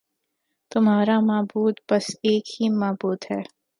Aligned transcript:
تمہارا 0.71 1.19
معبود 1.21 1.75
بس 1.89 2.05
ایک 2.23 2.45
ہی 2.55 2.69
معبود 2.79 3.19
ہے 3.31 3.41